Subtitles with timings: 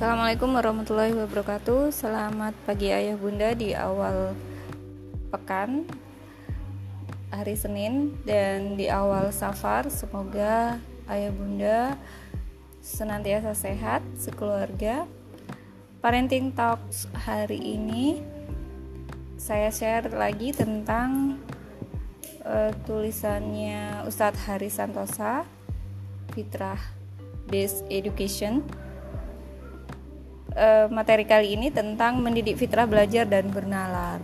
[0.00, 4.32] Assalamualaikum warahmatullahi wabarakatuh Selamat pagi ayah bunda di awal
[5.28, 5.84] pekan
[7.28, 12.00] Hari Senin dan di awal safar Semoga ayah bunda
[12.80, 15.04] senantiasa sehat sekeluarga
[16.00, 18.24] Parenting Talks hari ini
[19.36, 21.36] Saya share lagi tentang
[22.48, 25.44] uh, tulisannya Ustadz Hari Santosa
[26.32, 26.80] Fitrah
[27.52, 28.64] Based Education.
[30.50, 34.18] Uh, materi kali ini tentang mendidik fitrah belajar dan bernalar.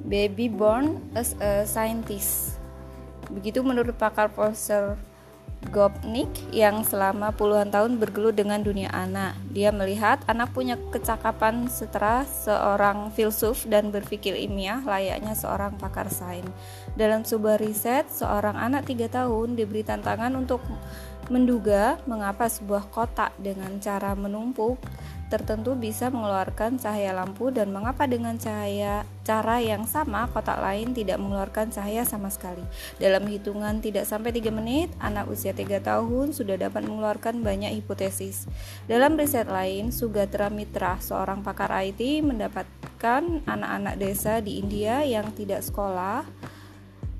[0.00, 2.56] Baby born as a scientist.
[3.28, 4.96] Begitu menurut pakar Profesor
[5.72, 9.32] Gopnik yang selama puluhan tahun bergelut dengan dunia anak.
[9.52, 16.48] Dia melihat anak punya kecakapan setera seorang filsuf dan berpikir ilmiah layaknya seorang pakar sains.
[16.96, 20.60] Dalam sebuah riset, seorang anak tiga tahun diberi tantangan untuk
[21.32, 24.80] menduga mengapa sebuah kotak dengan cara menumpuk
[25.32, 31.18] tertentu bisa mengeluarkan cahaya lampu dan mengapa dengan cahaya cara yang sama kotak lain tidak
[31.18, 32.62] mengeluarkan cahaya sama sekali.
[33.02, 38.46] Dalam hitungan tidak sampai 3 menit, anak usia 3 tahun sudah dapat mengeluarkan banyak hipotesis.
[38.86, 45.64] Dalam riset lain, Sugatra Mitra, seorang pakar IT, mendapatkan anak-anak desa di India yang tidak
[45.66, 46.22] sekolah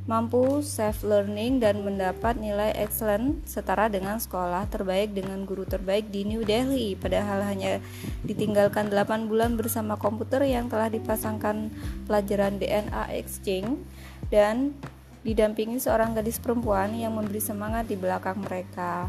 [0.05, 6.29] mampu self learning dan mendapat nilai excellent setara dengan sekolah terbaik dengan guru terbaik di
[6.29, 7.81] New Delhi padahal hanya
[8.21, 11.73] ditinggalkan 8 bulan bersama komputer yang telah dipasangkan
[12.05, 13.81] pelajaran DNA exchange
[14.29, 14.77] dan
[15.25, 19.09] didampingi seorang gadis perempuan yang memberi semangat di belakang mereka.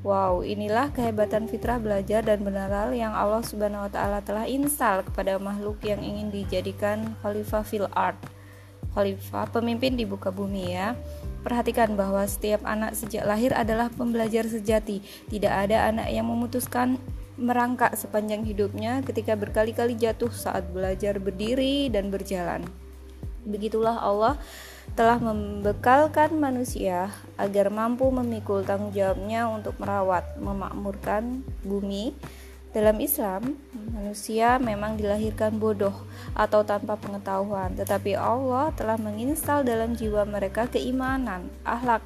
[0.00, 5.36] Wow, inilah kehebatan fitrah belajar dan benaral yang Allah Subhanahu wa taala telah install kepada
[5.36, 8.16] makhluk yang ingin dijadikan khalifah fil art
[8.94, 10.94] khalifah, pemimpin di buka bumi ya.
[11.44, 15.04] Perhatikan bahwa setiap anak sejak lahir adalah pembelajar sejati.
[15.28, 16.96] Tidak ada anak yang memutuskan
[17.34, 22.62] merangkak sepanjang hidupnya ketika berkali-kali jatuh saat belajar berdiri dan berjalan.
[23.44, 24.40] Begitulah Allah
[24.96, 32.16] telah membekalkan manusia agar mampu memikul tanggung jawabnya untuk merawat, memakmurkan bumi
[32.74, 33.54] dalam Islam,
[33.94, 35.94] manusia memang dilahirkan bodoh
[36.34, 42.02] atau tanpa pengetahuan, tetapi Allah telah menginstal dalam jiwa mereka keimanan, akhlak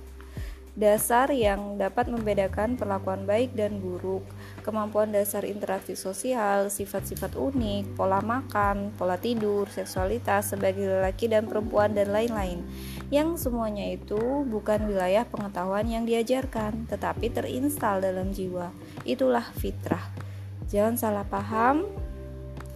[0.79, 4.23] dasar yang dapat membedakan perlakuan baik dan buruk,
[4.63, 11.99] kemampuan dasar interaksi sosial, sifat-sifat unik, pola makan, pola tidur, seksualitas sebagai lelaki dan perempuan
[11.99, 12.63] dan lain-lain.
[13.11, 18.71] Yang semuanya itu bukan wilayah pengetahuan yang diajarkan, tetapi terinstal dalam jiwa.
[19.03, 20.28] Itulah fitrah.
[20.69, 21.89] Jangan salah paham,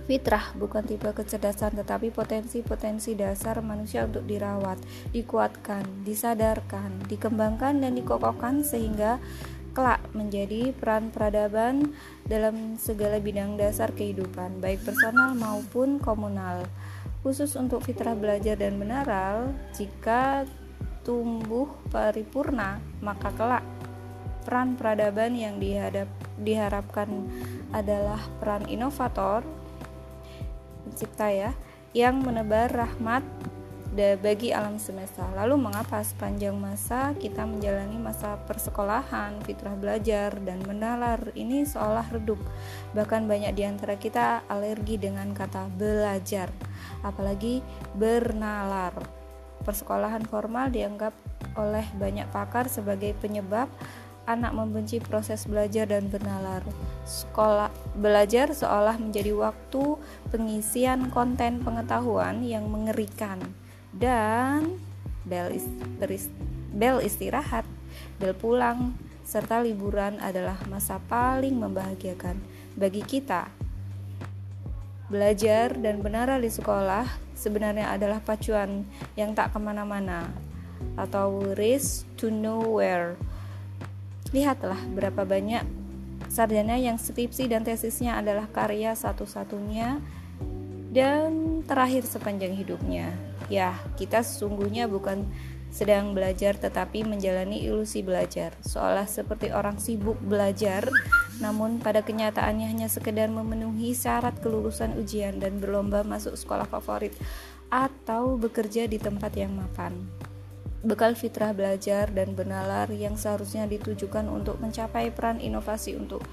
[0.09, 4.81] fitrah bukan tipe kecerdasan tetapi potensi-potensi dasar manusia untuk dirawat,
[5.13, 9.21] dikuatkan, disadarkan, dikembangkan dan dikokohkan sehingga
[9.73, 11.97] kelak menjadi peran peradaban
[12.29, 16.69] dalam segala bidang dasar kehidupan, baik personal maupun komunal.
[17.25, 20.45] Khusus untuk fitrah belajar dan menaral, jika
[21.03, 23.65] tumbuh paripurna, maka kelak
[24.45, 26.11] peran peradaban yang dihadap,
[26.41, 27.09] diharapkan
[27.73, 29.45] adalah peran inovator
[30.85, 31.51] pencipta ya
[31.93, 33.25] yang menebar rahmat
[33.93, 35.29] bagi alam semesta.
[35.37, 42.41] Lalu mengapa sepanjang masa kita menjalani masa persekolahan, fitrah belajar dan menalar ini seolah redup.
[42.97, 46.49] Bahkan banyak di antara kita alergi dengan kata belajar,
[47.05, 47.61] apalagi
[47.93, 48.97] bernalar.
[49.61, 51.13] Persekolahan formal dianggap
[51.61, 53.69] oleh banyak pakar sebagai penyebab
[54.27, 56.63] anak membenci proses belajar dan bernalar.
[57.03, 59.99] Sekolah belajar seolah menjadi waktu
[60.31, 63.43] pengisian konten pengetahuan yang mengerikan
[63.91, 64.79] dan
[65.27, 65.53] bel,
[66.73, 67.67] bel istirahat,
[68.23, 68.95] bel pulang,
[69.27, 72.39] serta liburan adalah masa paling membahagiakan
[72.79, 73.51] bagi kita.
[75.13, 77.05] Belajar dan benar di sekolah
[77.37, 80.33] sebenarnya adalah pacuan yang tak ke mana-mana
[80.97, 83.17] atau race to nowhere
[84.33, 85.65] Lihatlah berapa banyak
[86.33, 90.01] sarjana yang skripsi dan tesisnya adalah karya satu-satunya
[90.93, 93.13] dan terakhir sepanjang hidupnya.
[93.53, 95.29] Ya, kita sesungguhnya bukan
[95.73, 100.85] sedang belajar tetapi menjalani ilusi belajar, seolah seperti orang sibuk belajar,
[101.41, 107.17] namun pada kenyataannya hanya sekedar memenuhi syarat kelulusan ujian dan berlomba masuk sekolah favorit
[107.73, 109.97] atau bekerja di tempat yang mapan
[110.83, 116.27] bekal fitrah belajar dan benalar yang seharusnya ditujukan untuk mencapai peran inovasi untuk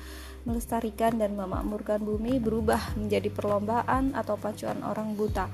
[0.44, 5.48] melestarikan dan memakmurkan bumi berubah menjadi perlombaan atau pacuan orang buta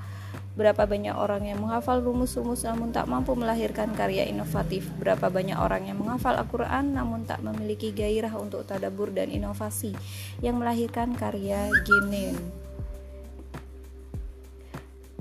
[0.55, 4.87] Berapa banyak orang yang menghafal rumus-rumus namun tak mampu melahirkan karya inovatif?
[4.95, 9.91] Berapa banyak orang yang menghafal Al-Quran namun tak memiliki gairah untuk tadabur dan inovasi
[10.39, 12.64] yang melahirkan karya genuine?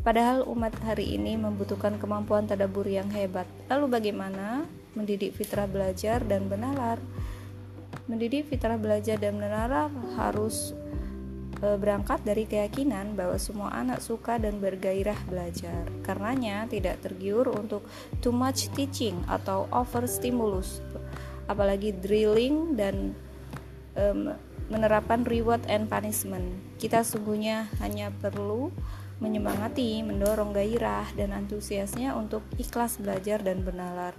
[0.04, 3.48] Padahal umat hari ini membutuhkan kemampuan tadabur yang hebat.
[3.72, 7.00] Lalu bagaimana mendidik fitrah belajar dan benalar?
[8.04, 9.88] Mendidik fitrah belajar dan benalar
[10.20, 10.76] harus
[11.56, 15.88] e, berangkat dari keyakinan bahwa semua anak suka dan bergairah belajar.
[16.04, 17.88] Karenanya tidak tergiur untuk
[18.20, 20.84] too much teaching atau over stimulus,
[21.48, 23.16] apalagi drilling dan
[23.96, 24.36] um,
[24.68, 26.60] menerapkan reward and punishment.
[26.76, 28.68] Kita sungguhnya hanya perlu
[29.22, 34.14] menyemangati, mendorong gairah dan antusiasnya untuk ikhlas belajar dan bernalar,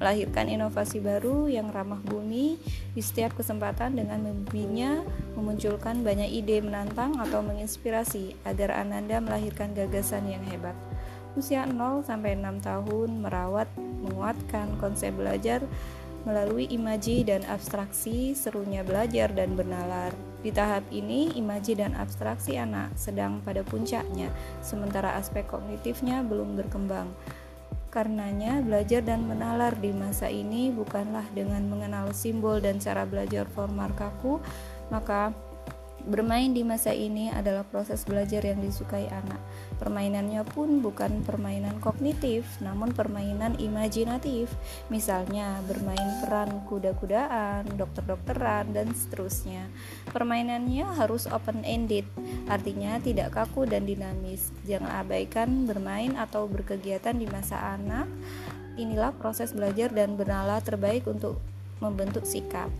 [0.00, 2.56] melahirkan inovasi baru yang ramah bumi
[2.94, 5.04] di setiap kesempatan dengan membimbingnya
[5.36, 10.74] memunculkan banyak ide menantang atau menginspirasi agar Ananda melahirkan gagasan yang hebat.
[11.36, 15.62] Usia 0 sampai 6 tahun merawat, menguatkan konsep belajar
[16.26, 20.10] melalui imaji dan abstraksi serunya belajar dan bernalar.
[20.38, 24.30] Di tahap ini, imaji dan abstraksi anak sedang pada puncaknya,
[24.62, 27.10] sementara aspek kognitifnya belum berkembang.
[27.90, 33.90] Karenanya, belajar dan menalar di masa ini bukanlah dengan mengenal simbol dan cara belajar formal
[33.98, 34.38] kaku,
[34.94, 35.34] maka
[36.06, 39.42] Bermain di masa ini adalah proses belajar yang disukai anak.
[39.82, 44.46] Permainannya pun bukan permainan kognitif, namun permainan imajinatif.
[44.88, 49.66] Misalnya, bermain peran kuda-kudaan, dokter-dokteran, dan seterusnya.
[50.14, 52.06] Permainannya harus open-ended,
[52.46, 54.54] artinya tidak kaku dan dinamis.
[54.64, 58.06] Jangan abaikan bermain atau berkegiatan di masa anak.
[58.78, 61.42] Inilah proses belajar dan bernalar terbaik untuk
[61.82, 62.70] membentuk sikap.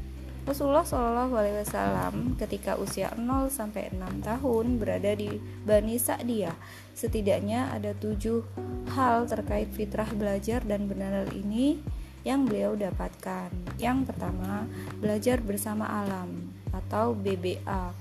[0.48, 5.36] Rasulullah Shallallahu Alaihi Wasallam ketika usia 0 sampai 6 tahun berada di
[5.68, 6.56] Bani Sa'diyah.
[6.96, 8.48] Setidaknya ada tujuh
[8.96, 11.84] hal terkait fitrah belajar dan benar ini
[12.24, 13.52] yang beliau dapatkan.
[13.76, 14.64] Yang pertama,
[14.96, 17.92] belajar bersama alam atau BBA.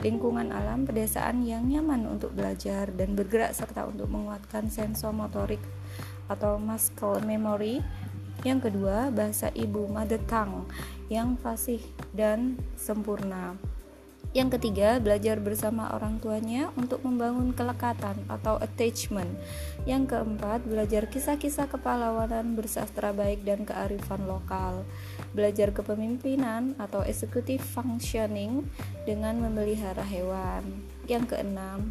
[0.00, 5.60] Lingkungan alam pedesaan yang nyaman untuk belajar dan bergerak serta untuk menguatkan sensomotorik
[6.32, 7.84] atau muscle memory
[8.40, 10.64] yang kedua, bahasa ibu mother tongue
[11.12, 11.82] yang fasih
[12.16, 13.58] dan sempurna.
[14.30, 19.26] Yang ketiga, belajar bersama orang tuanya untuk membangun kelekatan atau attachment.
[19.90, 24.86] Yang keempat, belajar kisah-kisah kepahlawanan bersastra baik dan kearifan lokal.
[25.34, 28.70] Belajar kepemimpinan atau executive functioning
[29.02, 30.86] dengan memelihara hewan.
[31.10, 31.90] Yang keenam,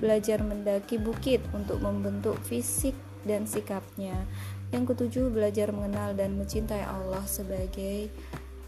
[0.00, 2.96] belajar mendaki bukit untuk membentuk fisik
[3.28, 4.24] dan sikapnya.
[4.74, 8.10] Yang ketujuh, belajar mengenal dan mencintai Allah sebagai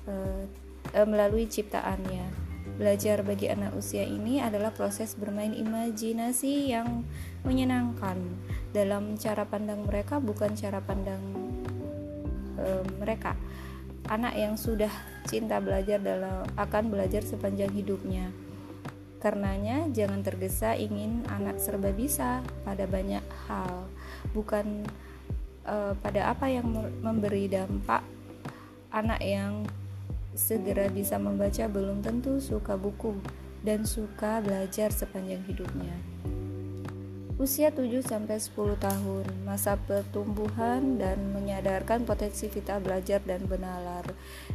[0.06, 0.47] uh,
[0.94, 2.47] uh, melalui ciptaannya.
[2.79, 7.03] Belajar bagi anak usia ini adalah proses bermain imajinasi yang
[7.43, 8.23] menyenangkan
[8.70, 11.19] dalam cara pandang mereka, bukan cara pandang
[12.62, 13.35] uh, mereka.
[14.06, 14.93] Anak yang sudah
[15.26, 18.31] cinta belajar dalam akan belajar sepanjang hidupnya.
[19.19, 23.91] Karenanya, jangan tergesa ingin anak serba bisa pada banyak hal,
[24.31, 24.87] bukan
[25.66, 26.70] uh, pada apa yang
[27.02, 28.00] memberi dampak
[28.94, 29.66] anak yang
[30.32, 33.18] segera bisa membaca belum tentu suka buku
[33.66, 35.96] dan suka belajar sepanjang hidupnya.
[37.36, 44.08] Usia 7 sampai 10 tahun, masa pertumbuhan dan menyadarkan potensi fitrah belajar dan benalar.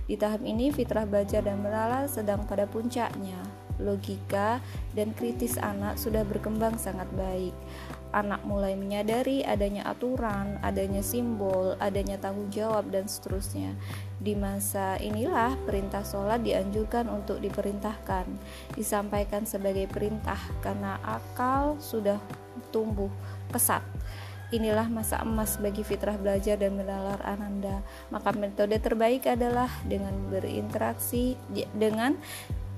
[0.10, 3.38] Di tahap ini fitrah belajar dan benalar sedang pada puncaknya.
[3.82, 4.62] Logika
[4.94, 7.52] dan kritis anak sudah berkembang sangat baik
[8.12, 13.74] anak mulai menyadari adanya aturan, adanya simbol, adanya tanggung jawab, dan seterusnya.
[14.20, 18.28] Di masa inilah perintah sholat dianjurkan untuk diperintahkan,
[18.76, 22.20] disampaikan sebagai perintah karena akal sudah
[22.70, 23.10] tumbuh
[23.50, 23.82] pesat.
[24.52, 27.80] Inilah masa emas bagi fitrah belajar dan menalar ananda.
[28.12, 31.40] Maka metode terbaik adalah dengan berinteraksi
[31.72, 32.20] dengan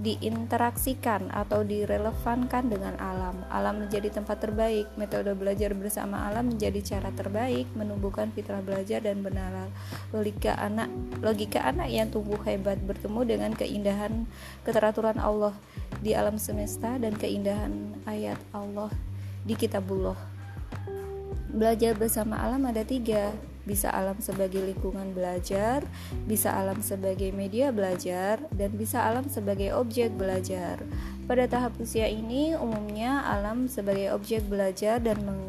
[0.04, 3.46] diinteraksikan atau direlevankan dengan alam.
[3.50, 4.90] Alam menjadi tempat terbaik.
[4.98, 9.70] Metode belajar bersama alam menjadi cara terbaik menumbuhkan fitrah belajar dan benar
[10.10, 10.90] logika anak
[11.22, 14.26] logika anak yang tumbuh hebat bertemu dengan keindahan
[14.66, 15.54] keteraturan Allah
[16.02, 18.90] di alam semesta dan keindahan ayat Allah
[19.48, 20.33] di kitabullah.
[21.54, 23.30] Belajar bersama alam ada tiga
[23.64, 25.88] bisa alam sebagai lingkungan belajar,
[26.28, 30.84] bisa alam sebagai media belajar, dan bisa alam sebagai objek belajar.
[31.24, 35.48] Pada tahap usia ini, umumnya alam sebagai objek belajar dan meng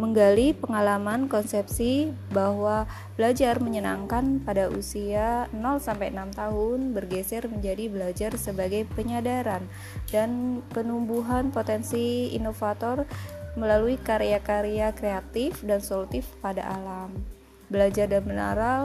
[0.00, 8.32] menggali pengalaman konsepsi bahwa belajar menyenangkan pada usia 0 sampai 6 tahun bergeser menjadi belajar
[8.40, 9.60] sebagai penyadaran
[10.08, 13.04] dan penumbuhan potensi inovator
[13.52, 17.12] melalui karya-karya kreatif dan solutif pada alam.
[17.68, 18.82] Belajar dan menaral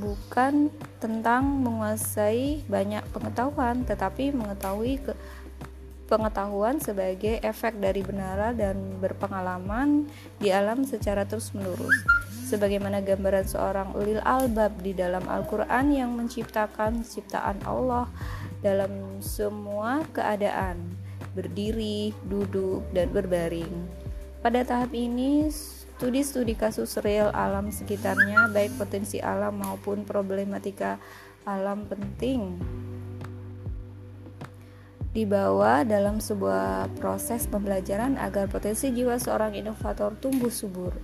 [0.00, 5.12] bukan tentang menguasai banyak pengetahuan, tetapi mengetahui ke
[6.10, 10.04] pengetahuan sebagai efek dari benaran dan berpengalaman
[10.36, 12.04] di alam secara terus-menerus.
[12.52, 18.12] Sebagaimana gambaran seorang ulil albab di dalam Al-Quran yang menciptakan ciptaan Allah
[18.60, 20.76] dalam semua keadaan,
[21.32, 23.72] berdiri, duduk, dan berbaring.
[24.42, 30.98] Pada tahap ini, studi-studi kasus real alam sekitarnya, baik potensi alam maupun problematika
[31.42, 32.58] alam penting
[35.12, 40.96] dibawa dalam sebuah proses pembelajaran agar potensi jiwa seorang inovator tumbuh subur.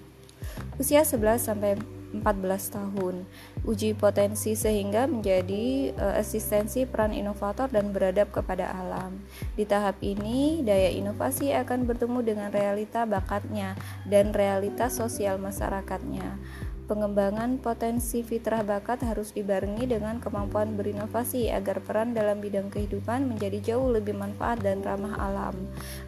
[0.81, 1.77] Usia 11 sampai
[2.13, 3.29] 14 tahun.
[3.65, 9.21] Uji potensi sehingga menjadi uh, eksistensi peran inovator dan beradab kepada alam.
[9.55, 13.77] Di tahap ini, daya inovasi akan bertemu dengan realita bakatnya
[14.09, 16.39] dan realitas sosial masyarakatnya.
[16.89, 23.61] Pengembangan potensi fitrah bakat harus dibarengi dengan kemampuan berinovasi agar peran dalam bidang kehidupan menjadi
[23.61, 25.53] jauh lebih manfaat dan ramah alam.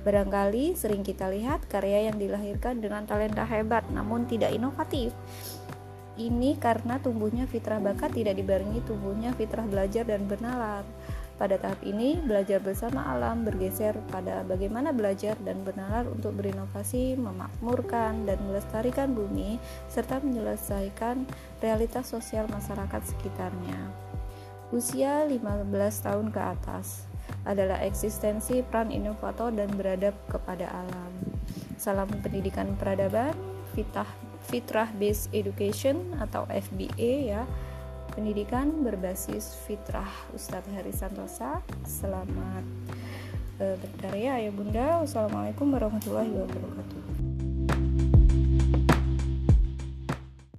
[0.08, 5.12] Barangkali sering kita lihat karya yang dilahirkan dengan talenta hebat namun tidak inovatif.
[6.18, 10.82] Ini karena tumbuhnya fitrah bakat tidak dibarengi tumbuhnya fitrah belajar dan bernalar.
[11.40, 18.28] Pada tahap ini, belajar bersama alam bergeser pada bagaimana belajar dan bernalar untuk berinovasi, memakmurkan,
[18.28, 19.56] dan melestarikan bumi,
[19.88, 21.24] serta menyelesaikan
[21.64, 23.80] realitas sosial masyarakat sekitarnya.
[24.68, 25.64] Usia 15
[26.04, 27.08] tahun ke atas
[27.48, 31.12] adalah eksistensi peran inovator dan beradab kepada alam.
[31.80, 33.32] Salam pendidikan peradaban,
[33.72, 34.06] fitrah,
[34.50, 37.46] fitrah based education atau FBA ya.
[38.10, 41.62] Pendidikan berbasis fitrah Ustadz Hari Santosa.
[41.86, 42.66] Selamat
[43.62, 44.98] uh, berkarya ya bunda.
[45.06, 46.99] Wassalamualaikum warahmatullahi wabarakatuh